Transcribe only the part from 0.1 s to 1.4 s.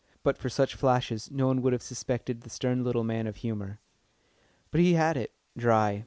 But for such flashes